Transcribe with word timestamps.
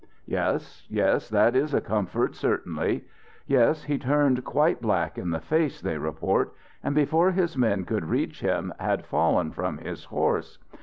"Yes, 0.25 0.87
yes, 0.89 1.29
that 1.29 1.55
is 1.55 1.75
a 1.75 1.79
comfort, 1.79 2.33
certainly. 2.35 3.03
Yes, 3.45 3.83
he 3.83 3.99
turned 3.99 4.43
quite 4.43 4.81
black 4.81 5.15
in 5.15 5.29
the 5.29 5.39
face, 5.39 5.79
they 5.79 5.99
report, 5.99 6.55
and 6.83 6.95
before 6.95 7.29
his 7.29 7.55
men 7.55 7.85
could 7.85 8.05
reach 8.05 8.39
him 8.41 8.73
had 8.79 9.05
fallen 9.05 9.51
from 9.51 9.77
his 9.77 10.05
horse. 10.05 10.57